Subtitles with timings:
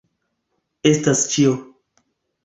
[0.91, 1.51] Estas ĉio.